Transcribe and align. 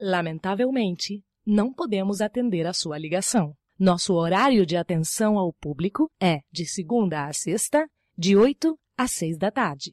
Lamentavelmente, 0.00 1.24
não 1.44 1.72
podemos 1.72 2.20
atender 2.20 2.66
a 2.68 2.72
sua 2.72 2.96
ligação. 2.96 3.52
Nosso 3.76 4.14
horário 4.14 4.64
de 4.64 4.76
atenção 4.76 5.36
ao 5.36 5.52
público 5.52 6.08
é 6.22 6.38
de 6.52 6.64
segunda 6.66 7.26
a 7.26 7.32
sexta, 7.32 7.84
de 8.16 8.36
8 8.36 8.78
às 8.96 9.10
6 9.14 9.36
da 9.36 9.50
tarde. 9.50 9.92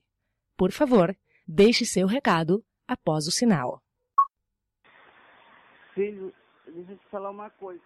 Por 0.55 0.71
favor, 0.71 1.15
deixe 1.47 1.85
seu 1.85 2.05
recado 2.05 2.63
após 2.87 3.25
o 3.25 3.31
sinal. 3.31 3.81
Filho, 5.95 6.31
deixa 6.67 6.91
eu 6.91 6.97
te 6.97 7.05
falar 7.07 7.31
uma 7.31 7.49
coisa. 7.49 7.83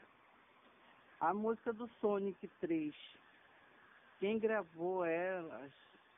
A 1.21 1.33
música 1.33 1.71
do 1.71 1.89
Sonic 2.01 2.49
3, 2.59 2.93
quem 4.19 4.37
gravou 4.39 5.05
ela, 5.05 5.69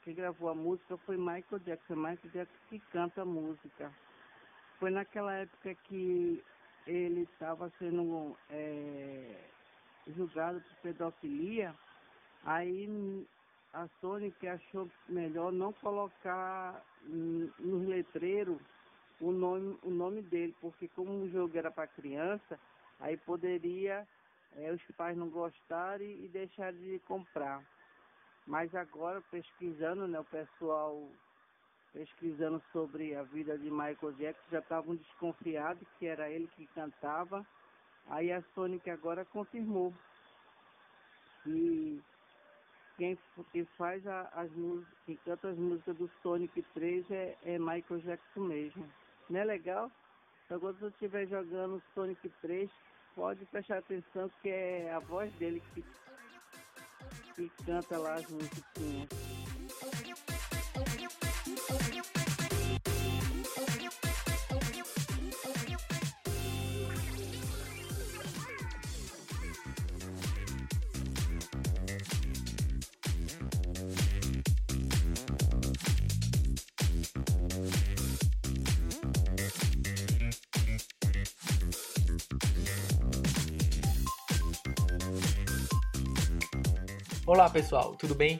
quem 0.04 0.16
gravou 0.16 0.50
a 0.50 0.56
música 0.56 0.98
foi 1.06 1.16
Michael 1.16 1.60
Jackson. 1.64 1.96
Michael 1.96 2.32
Jackson 2.34 2.58
que 2.70 2.80
canta 2.92 3.22
a 3.22 3.26
música. 3.26 3.94
Foi 4.82 4.90
naquela 4.90 5.32
época 5.36 5.76
que 5.76 6.44
ele 6.88 7.22
estava 7.32 7.72
sendo 7.78 8.36
é, 8.50 9.38
julgado 10.08 10.60
por 10.60 10.76
pedofilia, 10.78 11.76
aí 12.44 13.28
a 13.74 13.88
Sonic 14.00 14.48
achou 14.48 14.90
melhor 15.08 15.52
não 15.52 15.72
colocar 15.72 16.84
no 17.04 17.88
letreiro 17.88 18.60
o 19.20 19.32
nome, 19.32 19.78
o 19.84 19.92
nome 19.92 20.24
dele, 20.24 20.56
porque 20.60 20.88
como 20.88 21.12
o 21.12 21.30
jogo 21.30 21.56
era 21.56 21.70
para 21.70 21.86
criança, 21.86 22.60
aí 23.00 23.16
poderia 23.18 24.08
é, 24.58 24.72
os 24.72 24.82
pais 24.98 25.16
não 25.16 25.30
gostarem 25.30 26.26
e 26.26 26.28
deixarem 26.28 26.80
de 26.80 26.98
comprar. 27.06 27.64
Mas 28.48 28.74
agora, 28.74 29.22
pesquisando, 29.30 30.08
né, 30.08 30.20
o 30.20 30.26
pessoal 30.26 31.08
pesquisando 31.94 32.62
sobre 32.72 33.16
a 33.16 33.24
vida 33.24 33.58
de 33.58 33.70
Michael 33.70 34.14
Jackson, 34.18 34.52
já 34.52 34.60
estavam 34.60 34.96
desconfiados 34.96 35.88
que 36.00 36.08
era 36.08 36.30
ele 36.30 36.48
que 36.56 36.66
cantava. 36.68 37.46
Aí 38.08 38.32
a 38.32 38.42
Sonic 38.54 38.90
agora 38.90 39.26
confirmou 39.26 39.94
que 41.44 42.02
quem 42.98 43.18
que 43.52 43.66
faz 43.78 44.06
a, 44.06 44.30
as 44.34 44.52
músicas, 44.52 45.18
canta 45.26 45.50
as 45.50 45.58
músicas 45.58 45.98
do 45.98 46.10
Sonic 46.22 46.62
3 46.74 47.12
é, 47.12 47.38
é 47.44 47.60
Michael 47.60 48.02
Jackson 48.02 48.42
mesmo. 48.42 48.88
Não 49.30 49.40
é 49.40 49.44
legal? 49.44 49.92
Então 50.46 50.60
quando 50.60 50.80
você 50.80 50.88
estiver 50.88 51.28
jogando 51.28 51.82
Sonic 51.94 52.30
3, 52.42 52.70
pode 53.16 53.46
prestar 53.46 53.80
atenção 53.80 54.30
que 54.42 54.50
é 54.50 54.94
a 54.94 55.00
voz 55.00 55.34
dele 55.36 55.62
que, 55.74 55.84
que 57.36 57.50
canta 57.66 57.98
lá 57.98 58.16
as 58.16 58.30
musiquinhas. 58.30 59.31
Olá 87.34 87.50
pessoal, 87.50 87.96
tudo 87.96 88.14
bem? 88.14 88.38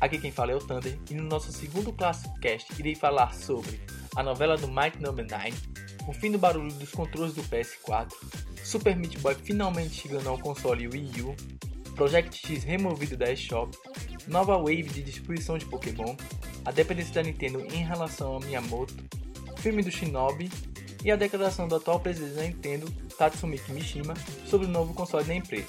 Aqui 0.00 0.16
quem 0.16 0.30
fala 0.30 0.52
é 0.52 0.54
o 0.54 0.60
Thunder 0.60 0.96
e 1.10 1.14
no 1.14 1.24
nosso 1.24 1.50
segundo 1.50 1.92
Classic 1.92 2.32
Cast 2.38 2.72
irei 2.78 2.94
falar 2.94 3.34
sobre 3.34 3.80
a 4.14 4.22
novela 4.22 4.56
do 4.56 4.68
Mike 4.68 5.02
No. 5.02 5.10
9, 5.10 5.26
o 6.06 6.12
fim 6.12 6.30
do 6.30 6.38
barulho 6.38 6.72
dos 6.74 6.92
controles 6.92 7.34
do 7.34 7.42
PS4, 7.42 8.12
Super 8.62 8.94
Meat 8.94 9.18
Boy 9.18 9.34
finalmente 9.34 10.02
chegando 10.02 10.28
ao 10.28 10.38
console 10.38 10.86
Wii 10.86 11.22
U, 11.22 11.34
Project 11.96 12.46
X 12.46 12.62
removido 12.62 13.16
da 13.16 13.32
eShop, 13.32 13.76
nova 14.28 14.56
wave 14.56 14.84
de 14.84 15.02
distribuição 15.02 15.58
de 15.58 15.66
Pokémon, 15.66 16.14
a 16.64 16.70
dependência 16.70 17.14
da 17.14 17.24
Nintendo 17.24 17.60
em 17.74 17.82
relação 17.82 18.36
a 18.36 18.38
Miyamoto, 18.38 18.94
filme 19.56 19.82
do 19.82 19.90
Shinobi 19.90 20.48
e 21.04 21.10
a 21.10 21.16
declaração 21.16 21.66
do 21.66 21.74
atual 21.74 21.98
presidente 21.98 22.36
da 22.36 22.42
Nintendo, 22.44 22.88
Tatsumiki 23.18 23.72
Mishima, 23.72 24.14
sobre 24.46 24.68
o 24.68 24.70
novo 24.70 24.94
console 24.94 25.24
da 25.24 25.34
empresa. 25.34 25.66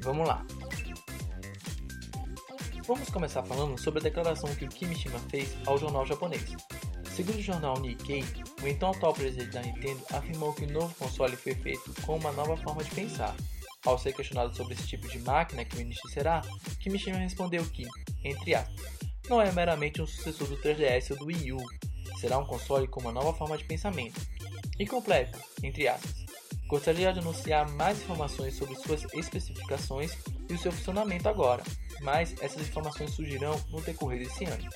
Vamos 0.00 0.26
lá! 0.26 0.44
Vamos 2.86 3.10
começar 3.10 3.42
falando 3.42 3.76
sobre 3.80 3.98
a 3.98 4.02
declaração 4.04 4.54
que 4.54 4.64
o 4.64 4.68
Kimishima 4.68 5.18
fez 5.28 5.56
ao 5.66 5.76
jornal 5.76 6.06
japonês. 6.06 6.54
Segundo 7.16 7.36
o 7.36 7.42
jornal 7.42 7.80
Nikkei, 7.80 8.22
o 8.62 8.66
então 8.68 8.92
atual 8.92 9.12
presidente 9.12 9.50
da 9.50 9.60
Nintendo 9.60 10.04
afirmou 10.12 10.52
que 10.54 10.66
o 10.66 10.70
novo 10.72 10.94
console 10.94 11.36
foi 11.36 11.56
feito 11.56 11.92
com 12.02 12.16
uma 12.16 12.30
nova 12.30 12.56
forma 12.58 12.84
de 12.84 12.90
pensar. 12.92 13.34
Ao 13.84 13.98
ser 13.98 14.12
questionado 14.12 14.54
sobre 14.54 14.74
esse 14.74 14.86
tipo 14.86 15.08
de 15.08 15.18
máquina 15.18 15.64
que 15.64 15.76
o 15.76 15.80
início 15.80 16.08
será, 16.10 16.42
Kimishima 16.78 17.18
respondeu 17.18 17.64
que, 17.64 17.88
entre 18.22 18.54
aspas, 18.54 18.86
não 19.28 19.42
é 19.42 19.50
meramente 19.50 20.00
um 20.00 20.06
sucessor 20.06 20.46
do 20.46 20.56
3DS 20.58 21.10
ou 21.10 21.16
do 21.18 21.26
Wii 21.26 21.54
U, 21.54 21.58
será 22.20 22.38
um 22.38 22.46
console 22.46 22.86
com 22.86 23.00
uma 23.00 23.12
nova 23.12 23.32
forma 23.32 23.58
de 23.58 23.64
pensamento. 23.64 24.20
E 24.78 24.86
completa, 24.86 25.36
entre 25.60 25.88
aspas, 25.88 26.24
gostaria 26.68 27.12
de 27.12 27.18
anunciar 27.18 27.68
mais 27.70 28.00
informações 28.00 28.54
sobre 28.54 28.76
suas 28.76 29.04
especificações 29.12 30.16
e 30.48 30.54
o 30.54 30.58
seu 30.58 30.72
funcionamento 30.72 31.28
agora, 31.28 31.62
mas 32.00 32.34
essas 32.40 32.68
informações 32.68 33.10
surgirão 33.10 33.58
no 33.70 33.80
decorrer 33.80 34.20
desse 34.20 34.44
ano. 34.44 34.68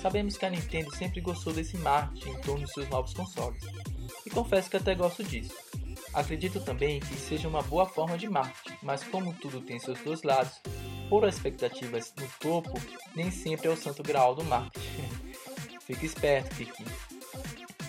Sabemos 0.00 0.36
que 0.36 0.46
a 0.46 0.50
Nintendo 0.50 0.94
sempre 0.94 1.20
gostou 1.20 1.52
desse 1.52 1.76
marketing 1.78 2.30
em 2.30 2.40
torno 2.40 2.64
de 2.64 2.72
seus 2.72 2.88
novos 2.88 3.12
consoles, 3.12 3.62
e 4.24 4.30
confesso 4.30 4.70
que 4.70 4.76
até 4.76 4.94
gosto 4.94 5.24
disso. 5.24 5.54
Acredito 6.14 6.60
também 6.60 7.00
que 7.00 7.14
seja 7.14 7.48
uma 7.48 7.62
boa 7.62 7.86
forma 7.86 8.16
de 8.16 8.28
marketing, 8.28 8.76
mas 8.82 9.02
como 9.04 9.34
tudo 9.34 9.60
tem 9.60 9.78
seus 9.78 10.00
dois 10.00 10.22
lados, 10.22 10.60
por 11.08 11.26
expectativas 11.26 12.12
no 12.18 12.28
topo, 12.40 12.80
nem 13.14 13.30
sempre 13.30 13.68
é 13.68 13.70
o 13.70 13.76
santo 13.76 14.02
graal 14.02 14.34
do 14.34 14.44
marketing. 14.44 15.08
Fique 15.86 16.06
esperto, 16.06 16.54
Kiki. 16.54 16.84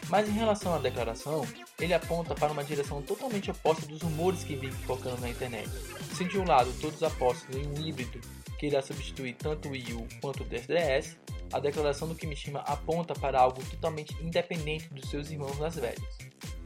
Mas 0.10 0.28
em 0.28 0.32
relação 0.32 0.74
à 0.74 0.80
declaração, 0.80 1.46
ele 1.80 1.94
aponta 1.94 2.34
para 2.34 2.52
uma 2.52 2.64
direção 2.64 3.02
totalmente 3.02 3.52
oposta 3.52 3.86
dos 3.86 4.02
rumores 4.02 4.44
que 4.44 4.56
vem 4.56 4.72
focando 4.72 5.22
na 5.22 5.30
internet. 5.30 5.70
Se 6.16 6.26
de 6.26 6.40
um 6.40 6.46
lado 6.46 6.74
todos 6.82 7.04
apostam 7.04 7.60
em 7.60 7.68
um 7.68 7.86
híbrido 7.86 8.20
que 8.58 8.68
irá 8.68 8.82
substituir 8.82 9.36
tanto 9.36 9.70
o 9.70 9.72
Wii 9.72 9.94
U 9.94 10.08
quanto 10.20 10.44
o 10.44 10.46
3DS, 10.46 11.16
a 11.54 11.60
declaração 11.60 12.08
do 12.08 12.16
Kimishima 12.16 12.60
aponta 12.62 13.14
para 13.14 13.40
algo 13.40 13.64
totalmente 13.66 14.16
independente 14.22 14.90
dos 14.90 15.10
seus 15.10 15.30
irmãos 15.30 15.58
nas 15.60 15.76
velhas. 15.76 16.18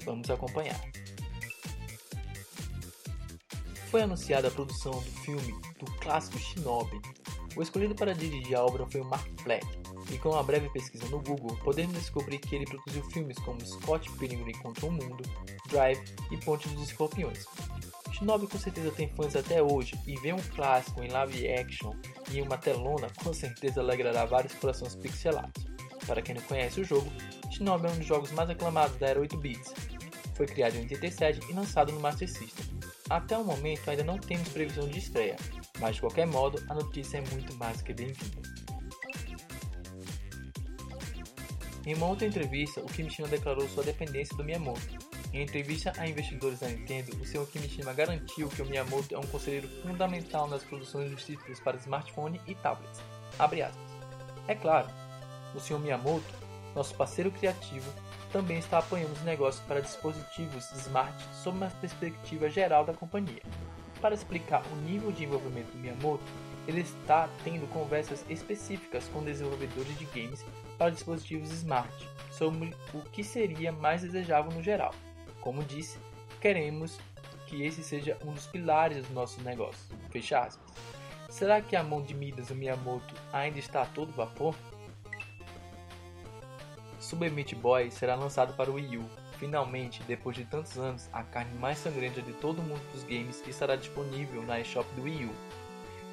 Vamos 0.05 0.29
acompanhar. 0.29 0.79
Foi 3.91 4.01
anunciada 4.01 4.47
a 4.47 4.51
produção 4.51 4.91
do 4.91 5.11
filme 5.21 5.53
do 5.79 5.85
clássico 5.99 6.39
Shinobi. 6.39 6.99
O 7.55 7.61
escolhido 7.61 7.93
para 7.93 8.15
dirigir 8.15 8.55
a 8.55 8.65
obra 8.65 8.87
foi 8.87 9.01
o 9.01 9.05
Mark 9.05 9.27
Fleck, 9.41 9.65
e 10.11 10.17
com 10.17 10.29
uma 10.29 10.43
breve 10.43 10.69
pesquisa 10.69 11.07
no 11.09 11.21
Google, 11.21 11.57
podemos 11.63 11.95
descobrir 11.95 12.39
que 12.39 12.55
ele 12.55 12.65
produziu 12.65 13.03
filmes 13.11 13.37
como 13.39 13.65
Scott 13.65 14.09
Pilgrim 14.13 14.53
contra 14.53 14.85
o 14.85 14.91
Mundo, 14.91 15.23
Drive 15.69 16.01
e 16.31 16.37
Ponte 16.37 16.67
dos 16.69 16.83
Escorpiões. 16.83 17.45
Shinobi 18.11 18.47
com 18.47 18.57
certeza 18.57 18.91
tem 18.91 19.09
fãs 19.09 19.35
até 19.35 19.61
hoje, 19.61 19.99
e 20.05 20.15
ver 20.17 20.33
um 20.33 20.41
clássico 20.55 21.03
em 21.03 21.09
live 21.09 21.47
action 21.51 21.93
e 22.31 22.41
uma 22.41 22.57
telona 22.57 23.07
com 23.23 23.33
certeza 23.33 23.81
alegrará 23.81 24.25
vários 24.25 24.53
corações 24.53 24.95
pixelados. 24.95 25.65
Para 26.05 26.21
quem 26.21 26.35
não 26.35 26.41
conhece 26.43 26.81
o 26.81 26.83
jogo, 26.83 27.11
Shinobi 27.51 27.87
é 27.87 27.89
um 27.89 27.97
dos 27.97 28.05
jogos 28.05 28.31
mais 28.31 28.49
aclamados 28.49 28.97
da 28.97 29.07
era 29.07 29.19
8 29.19 29.37
bits. 29.37 29.73
Foi 30.35 30.45
criado 30.45 30.75
em 30.75 30.81
87 30.81 31.39
e 31.49 31.53
lançado 31.53 31.91
no 31.91 31.99
Master 31.99 32.29
System. 32.29 32.65
Até 33.09 33.37
o 33.37 33.43
momento 33.43 33.89
ainda 33.89 34.03
não 34.03 34.17
temos 34.17 34.47
previsão 34.49 34.87
de 34.87 34.99
estreia, 34.99 35.35
mas 35.79 35.95
de 35.95 36.01
qualquer 36.01 36.25
modo 36.25 36.63
a 36.69 36.73
notícia 36.73 37.17
é 37.17 37.21
muito 37.31 37.53
mais 37.55 37.81
que 37.81 37.93
bem-vinda. 37.93 38.62
Em 41.85 41.93
uma 41.95 42.07
outra 42.07 42.25
entrevista, 42.25 42.79
o 42.79 42.85
Kimishima 42.85 43.27
declarou 43.27 43.67
sua 43.67 43.83
dependência 43.83 44.37
do 44.37 44.43
Miyamoto. 44.43 44.79
Em 45.33 45.41
entrevista 45.41 45.91
a 45.97 46.07
investidores 46.07 46.61
da 46.61 46.69
Nintendo, 46.69 47.11
o 47.21 47.25
Sr. 47.25 47.45
Kimishima 47.51 47.91
garantiu 47.91 48.47
que 48.47 48.61
o 48.61 48.65
Miyamoto 48.65 49.13
é 49.13 49.19
um 49.19 49.27
conselheiro 49.27 49.67
fundamental 49.81 50.47
nas 50.47 50.63
produções 50.63 51.11
dos 51.11 51.25
títulos 51.25 51.59
para 51.59 51.75
smartphone 51.75 52.39
e 52.47 52.55
tablets. 52.55 53.01
É 54.47 54.55
claro, 54.55 54.87
o 55.53 55.59
Sr. 55.59 55.79
Miyamoto, 55.79 56.23
nosso 56.73 56.95
parceiro 56.95 57.29
criativo, 57.31 57.91
também 58.31 58.59
está 58.59 58.77
apoiando 58.77 59.11
os 59.11 59.23
negócios 59.23 59.63
para 59.65 59.81
dispositivos 59.81 60.71
smart 60.71 61.13
sob 61.43 61.57
uma 61.57 61.69
perspectiva 61.69 62.49
geral 62.49 62.85
da 62.85 62.93
companhia. 62.93 63.41
Para 63.99 64.15
explicar 64.15 64.63
o 64.71 64.75
nível 64.77 65.11
de 65.11 65.25
envolvimento 65.25 65.71
do 65.73 65.79
Miyamoto, 65.79 66.23
ele 66.65 66.79
está 66.79 67.27
tendo 67.43 67.67
conversas 67.73 68.23
específicas 68.29 69.09
com 69.09 69.21
desenvolvedores 69.21 69.97
de 69.99 70.05
games 70.05 70.45
para 70.77 70.91
dispositivos 70.91 71.51
smart 71.51 71.93
sobre 72.31 72.75
o 72.93 73.01
que 73.01 73.23
seria 73.23 73.71
mais 73.71 74.01
desejável 74.01 74.51
no 74.51 74.63
geral. 74.63 74.93
Como 75.41 75.63
disse, 75.63 75.99
queremos 76.41 76.99
que 77.47 77.63
esse 77.63 77.83
seja 77.83 78.17
um 78.25 78.33
dos 78.33 78.47
pilares 78.47 79.05
do 79.07 79.13
nosso 79.13 79.41
negócio. 79.41 79.95
Fecha 80.09 80.39
aspas. 80.39 80.71
Será 81.29 81.61
que 81.61 81.75
a 81.75 81.83
mão 81.83 82.01
de 82.01 82.13
Midas 82.13 82.47
do 82.47 82.55
Miyamoto 82.55 83.13
ainda 83.31 83.59
está 83.59 83.81
a 83.81 83.85
todo 83.85 84.13
vapor? 84.13 84.55
Super 86.99 87.31
Meat 87.31 87.55
Boy 87.55 87.91
será 87.91 88.15
lançado 88.15 88.55
para 88.55 88.71
o 88.71 88.75
Wii 88.75 88.97
U, 88.97 89.05
finalmente, 89.37 90.01
depois 90.03 90.37
de 90.37 90.45
tantos 90.45 90.77
anos, 90.77 91.09
a 91.11 91.21
carne 91.21 91.53
mais 91.59 91.77
sangrenta 91.77 92.21
de 92.21 92.31
todo 92.33 92.59
o 92.59 92.63
mundo 92.63 92.81
dos 92.93 93.03
games 93.03 93.43
estará 93.45 93.75
disponível 93.75 94.41
na 94.43 94.59
eShop 94.61 94.87
do 94.95 95.03
Wii 95.03 95.25
U. 95.25 95.33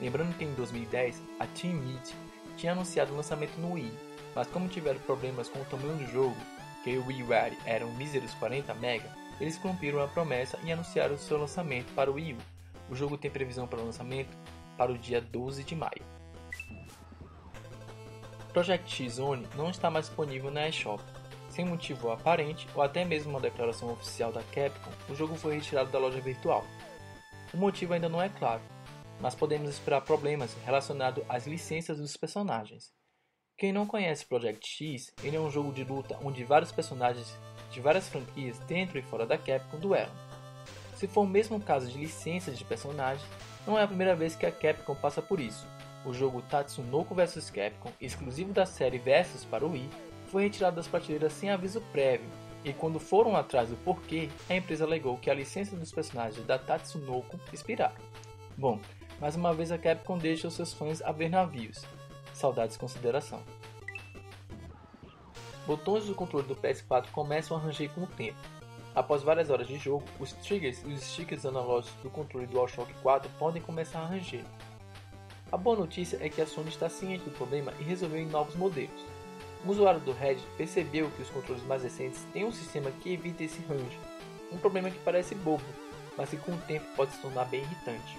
Lembrando 0.00 0.36
que 0.36 0.44
em 0.44 0.52
2010, 0.54 1.22
a 1.38 1.46
Team 1.46 1.74
Meat 1.74 2.14
tinha 2.56 2.72
anunciado 2.72 3.12
o 3.12 3.16
lançamento 3.16 3.56
no 3.60 3.74
Wii, 3.74 3.92
mas 4.34 4.46
como 4.48 4.68
tiveram 4.68 5.00
problemas 5.00 5.48
com 5.48 5.60
o 5.60 5.64
tamanho 5.64 5.96
do 5.96 6.06
jogo, 6.06 6.36
que 6.82 6.96
o 6.96 7.06
WiiWare 7.06 7.58
era 7.66 7.86
um 7.86 7.94
míseros 7.94 8.32
40 8.34 8.74
MB, 8.74 9.02
eles 9.40 9.58
cumpriram 9.58 10.02
a 10.02 10.08
promessa 10.08 10.58
e 10.62 10.70
anunciaram 10.70 11.16
seu 11.16 11.38
lançamento 11.38 11.92
para 11.94 12.10
o 12.10 12.14
Wii 12.14 12.34
U. 12.34 12.38
O 12.90 12.94
jogo 12.94 13.16
tem 13.16 13.30
previsão 13.30 13.66
para 13.66 13.80
lançamento 13.80 14.36
para 14.76 14.92
o 14.92 14.98
dia 14.98 15.20
12 15.20 15.64
de 15.64 15.74
maio. 15.74 16.04
Project 18.52 18.90
X 18.90 19.14
Zone 19.14 19.46
não 19.56 19.70
está 19.70 19.90
mais 19.90 20.06
disponível 20.06 20.50
na 20.50 20.68
eShop. 20.68 21.02
Sem 21.48 21.64
motivo 21.64 22.10
aparente 22.10 22.66
ou 22.74 22.82
até 22.82 23.04
mesmo 23.04 23.30
uma 23.30 23.40
declaração 23.40 23.92
oficial 23.92 24.32
da 24.32 24.42
Capcom, 24.42 24.90
o 25.08 25.14
jogo 25.14 25.34
foi 25.36 25.54
retirado 25.54 25.90
da 25.90 25.98
loja 25.98 26.20
virtual. 26.20 26.64
O 27.52 27.56
motivo 27.56 27.92
ainda 27.92 28.08
não 28.08 28.22
é 28.22 28.28
claro, 28.28 28.62
mas 29.20 29.34
podemos 29.34 29.70
esperar 29.70 30.00
problemas 30.02 30.54
relacionados 30.64 31.24
às 31.28 31.46
licenças 31.46 31.98
dos 31.98 32.16
personagens. 32.16 32.92
Quem 33.60 33.74
não 33.74 33.86
conhece 33.86 34.24
Project 34.24 34.66
X, 34.66 35.12
ele 35.22 35.36
é 35.36 35.38
um 35.38 35.50
jogo 35.50 35.70
de 35.70 35.84
luta 35.84 36.18
onde 36.24 36.42
vários 36.42 36.72
personagens 36.72 37.38
de 37.70 37.78
várias 37.78 38.08
franquias 38.08 38.58
dentro 38.60 38.98
e 38.98 39.02
fora 39.02 39.26
da 39.26 39.36
Capcom 39.36 39.78
duelam. 39.78 40.08
Se 40.96 41.06
for 41.06 41.20
o 41.20 41.26
mesmo 41.26 41.60
caso 41.60 41.86
de 41.86 41.98
licenças 41.98 42.56
de 42.56 42.64
personagens, 42.64 43.28
não 43.66 43.78
é 43.78 43.82
a 43.82 43.86
primeira 43.86 44.16
vez 44.16 44.34
que 44.34 44.46
a 44.46 44.50
Capcom 44.50 44.94
passa 44.94 45.20
por 45.20 45.38
isso. 45.38 45.66
O 46.06 46.14
jogo 46.14 46.40
Tatsunoko 46.40 47.14
vs 47.14 47.50
Capcom, 47.50 47.92
exclusivo 48.00 48.50
da 48.50 48.64
série 48.64 48.96
Versus 48.96 49.44
para 49.44 49.66
o 49.66 49.72
Wii, 49.72 49.90
foi 50.28 50.44
retirado 50.44 50.76
das 50.76 50.88
prateleiras 50.88 51.34
sem 51.34 51.50
aviso 51.50 51.82
prévio, 51.92 52.30
e 52.64 52.72
quando 52.72 52.98
foram 52.98 53.36
atrás 53.36 53.68
do 53.68 53.76
porquê, 53.76 54.30
a 54.48 54.54
empresa 54.54 54.86
alegou 54.86 55.18
que 55.18 55.28
a 55.28 55.34
licença 55.34 55.76
dos 55.76 55.92
personagens 55.92 56.46
da 56.46 56.58
Tatsunoko 56.58 57.38
expiraram. 57.52 58.00
Bom, 58.56 58.80
mais 59.20 59.36
uma 59.36 59.52
vez 59.52 59.70
a 59.70 59.76
Capcom 59.76 60.16
deixa 60.16 60.48
os 60.48 60.54
seus 60.54 60.72
fãs 60.72 61.02
a 61.02 61.12
ver 61.12 61.28
navios. 61.28 61.84
Saudades 62.40 62.78
consideração. 62.78 63.42
Botões 65.66 66.06
do 66.06 66.14
controle 66.14 66.48
do 66.48 66.56
PS4 66.56 67.10
começam 67.10 67.54
a 67.54 67.60
ranger 67.60 67.90
com 67.90 68.04
o 68.04 68.06
tempo. 68.06 68.38
Após 68.94 69.22
várias 69.22 69.50
horas 69.50 69.68
de 69.68 69.76
jogo, 69.76 70.04
os 70.18 70.32
triggers 70.32 70.82
e 70.86 70.94
os 70.94 71.02
stickers 71.02 71.44
analógicos 71.44 72.02
do 72.02 72.08
controle 72.08 72.46
DualShock 72.46 72.94
4 73.02 73.30
podem 73.38 73.60
começar 73.60 74.00
a 74.00 74.06
ranger. 74.06 74.42
A 75.52 75.56
boa 75.58 75.76
notícia 75.76 76.18
é 76.18 76.30
que 76.30 76.40
a 76.40 76.46
Sony 76.46 76.70
está 76.70 76.88
ciente 76.88 77.24
do 77.24 77.30
problema 77.30 77.74
e 77.78 77.82
resolveu 77.82 78.18
em 78.18 78.26
novos 78.26 78.56
modelos. 78.56 79.04
Um 79.62 79.68
usuário 79.68 80.00
do 80.00 80.12
Reddit 80.12 80.46
percebeu 80.56 81.10
que 81.10 81.20
os 81.20 81.28
controles 81.28 81.62
mais 81.64 81.82
recentes 81.82 82.24
têm 82.32 82.46
um 82.46 82.52
sistema 82.52 82.90
que 82.90 83.12
evita 83.12 83.44
esse 83.44 83.60
range, 83.68 83.98
um 84.50 84.56
problema 84.56 84.90
que 84.90 84.98
parece 85.00 85.34
bobo, 85.34 85.62
mas 86.16 86.30
que 86.30 86.38
com 86.38 86.52
o 86.52 86.60
tempo 86.62 86.86
pode 86.96 87.12
se 87.12 87.20
tornar 87.20 87.44
bem 87.44 87.60
irritante. 87.60 88.18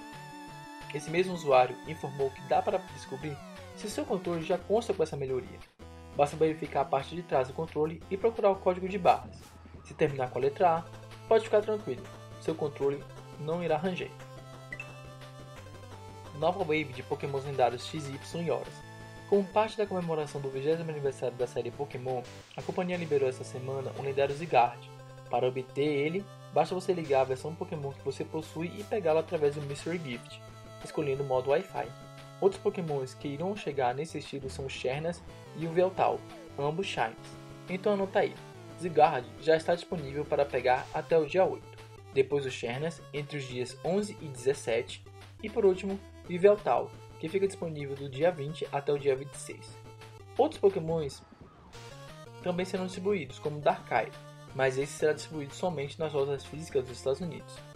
Esse 0.93 1.09
mesmo 1.09 1.33
usuário 1.33 1.75
informou 1.87 2.29
que 2.29 2.41
dá 2.41 2.61
para 2.61 2.77
descobrir 2.93 3.35
se 3.81 3.89
seu 3.89 4.05
controle 4.05 4.43
já 4.43 4.57
consta 4.57 4.93
com 4.93 5.01
essa 5.01 5.17
melhoria. 5.17 5.59
Basta 6.15 6.37
verificar 6.37 6.81
a 6.81 6.85
parte 6.85 7.15
de 7.15 7.23
trás 7.23 7.47
do 7.47 7.53
controle 7.53 8.01
e 8.11 8.17
procurar 8.17 8.51
o 8.51 8.55
código 8.55 8.87
de 8.87 8.97
barras. 8.97 9.41
Se 9.83 9.93
terminar 9.93 10.29
com 10.29 10.37
a 10.37 10.41
letra 10.41 10.77
A, 10.77 10.83
pode 11.27 11.45
ficar 11.45 11.61
tranquilo, 11.61 12.03
seu 12.41 12.53
controle 12.53 13.03
não 13.39 13.63
irá 13.63 13.77
ranger. 13.77 14.11
Nova 16.37 16.59
wave 16.59 16.85
de 16.85 17.03
Pokémon 17.03 17.39
lendários 17.39 17.85
XY 17.85 18.19
e 18.35 18.51
Horas. 18.51 18.73
Como 19.29 19.43
parte 19.45 19.77
da 19.77 19.87
comemoração 19.87 20.41
do 20.41 20.49
20 20.49 20.81
aniversário 20.81 21.37
da 21.37 21.47
série 21.47 21.71
Pokémon, 21.71 22.21
a 22.55 22.61
companhia 22.61 22.97
liberou 22.97 23.29
essa 23.29 23.43
semana 23.43 23.91
o 23.97 24.01
lendário 24.01 24.35
Zygarde. 24.35 24.89
Para 25.29 25.47
obter 25.47 25.81
ele, 25.81 26.25
basta 26.53 26.75
você 26.75 26.93
ligar 26.93 27.21
a 27.21 27.25
versão 27.25 27.55
Pokémon 27.55 27.91
que 27.93 28.03
você 28.03 28.25
possui 28.25 28.67
e 28.77 28.83
pegá-lo 28.83 29.19
através 29.19 29.55
do 29.55 29.61
Mystery 29.61 29.99
Gift, 29.99 30.41
escolhendo 30.83 31.23
o 31.23 31.25
modo 31.25 31.51
Wi-Fi. 31.51 32.10
Outros 32.41 32.61
pokémons 32.61 33.13
que 33.13 33.27
irão 33.27 33.55
chegar 33.55 33.93
nesse 33.93 34.17
estilo 34.17 34.49
são 34.49 34.65
o 34.65 34.69
Chernas 34.69 35.21
e 35.55 35.67
o 35.67 35.71
Veltal, 35.71 36.19
ambos 36.57 36.87
Shines. 36.87 37.15
Então 37.69 37.93
anota 37.93 38.19
aí, 38.19 38.33
Zygarde 38.81 39.29
já 39.39 39.55
está 39.55 39.75
disponível 39.75 40.25
para 40.25 40.43
pegar 40.43 40.87
até 40.91 41.17
o 41.17 41.27
dia 41.27 41.45
8, 41.45 41.63
depois 42.13 42.45
o 42.45 42.51
Chernas 42.51 42.99
entre 43.13 43.37
os 43.37 43.43
dias 43.43 43.77
11 43.85 44.17
e 44.19 44.27
17, 44.27 45.05
e 45.43 45.49
por 45.49 45.65
último, 45.65 45.99
o 46.27 46.39
Veltal, 46.39 46.89
que 47.19 47.29
fica 47.29 47.45
disponível 47.45 47.95
do 47.95 48.09
dia 48.09 48.31
20 48.31 48.67
até 48.71 48.91
o 48.91 48.97
dia 48.97 49.15
26. 49.15 49.77
Outros 50.35 50.59
pokémons 50.59 51.21
também 52.41 52.65
serão 52.65 52.85
distribuídos, 52.85 53.37
como 53.37 53.59
Darkrai, 53.59 54.09
mas 54.55 54.77
esse 54.77 54.93
será 54.93 55.13
distribuído 55.13 55.53
somente 55.53 55.99
nas 55.99 56.11
lojas 56.11 56.43
físicas 56.43 56.87
dos 56.87 56.97
Estados 56.97 57.21
Unidos. 57.21 57.70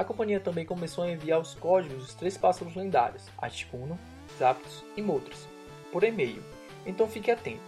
A 0.00 0.04
companhia 0.04 0.40
também 0.40 0.64
começou 0.64 1.04
a 1.04 1.10
enviar 1.10 1.38
os 1.38 1.54
códigos 1.54 1.98
dos 1.98 2.14
três 2.14 2.34
pássaros 2.38 2.74
lendários, 2.74 3.22
Articuno, 3.36 3.98
Zapdos 4.38 4.82
e 4.96 5.02
Moltres, 5.02 5.46
por 5.92 6.02
e-mail, 6.02 6.42
então 6.86 7.06
fique 7.06 7.30
atento. 7.30 7.60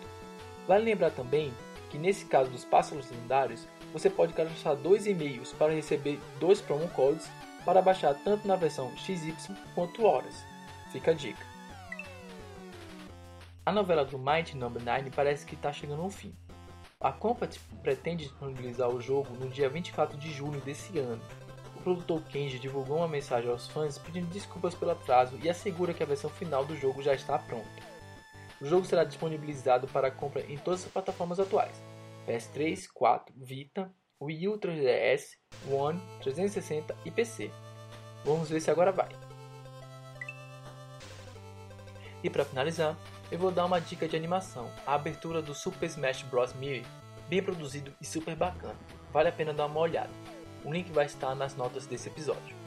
Vale 0.67 0.83
lembrar 0.83 1.11
também 1.11 1.53
que 1.91 1.99
nesse 1.99 2.25
caso 2.25 2.49
dos 2.51 2.65
pássaros 2.65 3.11
lendários, 3.11 3.69
você 3.93 4.09
pode 4.09 4.33
cadastrar 4.33 4.75
dois 4.77 5.07
e-mails 5.07 5.53
para 5.53 5.75
receber 5.75 6.19
dois 6.41 6.59
promo 6.59 6.89
codes 6.89 7.31
para 7.67 7.83
baixar 7.83 8.15
tanto 8.25 8.49
na 8.49 8.57
versão 8.57 8.91
XY 8.97 9.35
quanto 9.75 10.03
Horas. 10.03 10.43
Fica 10.91 11.11
a 11.11 11.15
dica. 11.15 11.45
A 13.67 13.73
novela 13.73 14.07
do 14.07 14.19
Mighty 14.19 14.57
No. 14.57 14.71
9 14.71 15.11
parece 15.11 15.45
que 15.45 15.55
está 15.55 15.71
chegando 15.71 16.01
ao 16.01 16.09
fim. 16.09 16.35
A 16.99 17.13
Compat 17.13 17.61
pretende 17.83 18.25
disponibilizar 18.25 18.89
o 18.89 19.03
jogo 19.03 19.35
no 19.35 19.51
dia 19.51 19.69
24 19.69 20.17
de 20.17 20.33
julho 20.33 20.63
desse 20.63 20.99
ano, 20.99 21.21
produtor 21.83 22.23
Kenji 22.23 22.59
divulgou 22.59 22.99
uma 22.99 23.09
mensagem 23.09 23.51
aos 23.51 23.69
fãs 23.69 23.99
pedindo 23.99 24.27
desculpas 24.29 24.75
pelo 24.75 24.93
atraso 24.93 25.39
e 25.43 25.49
assegura 25.49 25.93
que 25.93 26.03
a 26.03 26.07
versão 26.07 26.31
final 26.31 26.65
do 26.65 26.77
jogo 26.77 27.03
já 27.03 27.15
está 27.15 27.39
pronta. 27.39 27.93
O 28.61 28.65
jogo 28.65 28.87
será 28.87 29.05
disponibilizado 29.05 29.89
para 29.89 30.11
compra 30.11 30.43
em 30.49 30.57
todas 30.57 30.85
as 30.85 30.91
plataformas 30.91 31.41
atuais: 31.41 31.83
PS3, 32.27 32.87
4, 32.95 33.35
Vita, 33.37 33.93
Wii 34.21 34.49
U 34.49 34.59
3DS, 34.59 35.31
One, 35.69 36.01
360 36.23 36.97
e 37.05 37.11
PC. 37.11 37.51
Vamos 38.25 38.49
ver 38.49 38.61
se 38.61 38.71
agora 38.71 38.93
vai. 38.93 39.09
E 42.23 42.31
para 42.31 42.45
finalizar, 42.45 42.97
eu 43.33 43.39
vou 43.39 43.51
dar 43.51 43.65
uma 43.65 43.81
dica 43.81 44.07
de 44.07 44.15
animação: 44.15 44.71
a 44.87 44.95
abertura 44.95 45.43
do 45.43 45.55
Super 45.55 45.87
Smash 45.87 46.23
Bros. 46.23 46.55
Melee, 46.55 46.87
bem 47.29 47.43
produzido 47.43 47.93
e 48.01 48.07
super 48.07 48.37
bacana. 48.37 48.79
Vale 49.13 49.29
a 49.29 49.33
pena 49.33 49.53
dar 49.53 49.67
uma 49.67 49.81
olhada. 49.81 50.22
O 50.65 50.73
link 50.73 50.93
vai 50.93 51.07
estar 51.07 51.35
nas 51.35 51.57
notas 51.57 51.87
desse 51.87 52.09
episódio. 52.09 52.62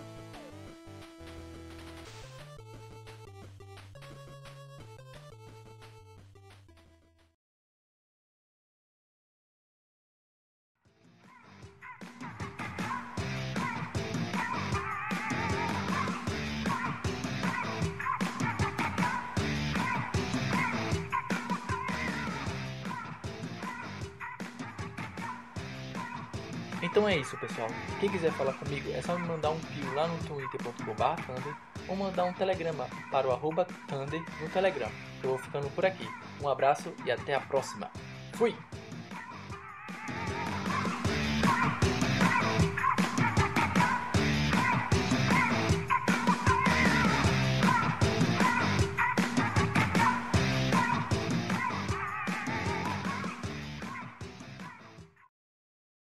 Então 26.82 27.08
é 27.08 27.18
isso, 27.18 27.38
pessoal. 27.38 27.68
Quem 28.00 28.10
quiser 28.10 28.32
falar 28.34 28.54
comigo 28.54 28.92
é 28.92 29.02
só 29.02 29.18
me 29.18 29.28
mandar 29.28 29.50
um 29.52 29.60
pio 29.60 29.94
lá 29.94 30.08
no 30.08 30.18
twitter.com.br 30.26 31.50
ou 31.88 31.96
mandar 31.96 32.26
um 32.26 32.34
telegrama 32.34 32.88
para 33.12 33.28
o 33.28 33.32
arroba 33.32 33.66
Thunder 33.88 34.24
no 34.42 34.50
Telegram. 34.50 34.90
Eu 35.24 35.30
vou 35.30 35.38
ficando 35.38 35.70
por 35.72 35.86
aqui. 35.86 36.08
Um 36.42 36.50
abraço 36.50 36.94
e 37.06 37.12
até 37.12 37.36
a 37.36 37.40
próxima. 37.40 37.90
Fui! 38.34 38.56